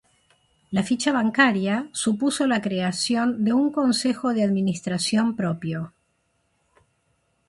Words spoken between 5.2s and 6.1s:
propio.